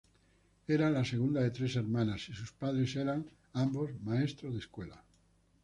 Era 0.77 0.87
la 0.93 1.03
segunda 1.09 1.41
de 1.43 1.51
tres 1.51 1.75
hermanas 1.75 2.27
y 2.29 2.33
sus 2.33 2.51
padres 2.53 2.95
eran 2.95 3.23
ambos 3.53 3.91
maestros 4.01 4.53
de 4.53 4.59
escuela. 4.61 5.03